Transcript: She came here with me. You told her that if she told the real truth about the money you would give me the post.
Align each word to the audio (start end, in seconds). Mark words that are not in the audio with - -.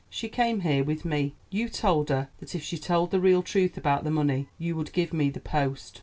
She 0.09 0.29
came 0.29 0.61
here 0.61 0.83
with 0.83 1.05
me. 1.05 1.35
You 1.51 1.69
told 1.69 2.09
her 2.09 2.29
that 2.39 2.55
if 2.55 2.63
she 2.63 2.79
told 2.79 3.11
the 3.11 3.19
real 3.19 3.43
truth 3.43 3.77
about 3.77 4.03
the 4.03 4.09
money 4.09 4.47
you 4.57 4.75
would 4.75 4.93
give 4.93 5.13
me 5.13 5.29
the 5.29 5.39
post. 5.39 5.99